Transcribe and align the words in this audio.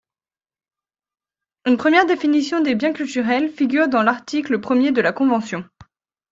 Une 1.67 1.77
première 1.77 2.07
définition 2.07 2.59
des 2.59 2.73
biens 2.73 2.91
culturels 2.91 3.51
figure 3.51 3.87
dans 3.87 4.01
l'article 4.01 4.59
premier 4.59 4.91
de 4.91 4.99
la 4.99 5.13
Convention. 5.13 5.63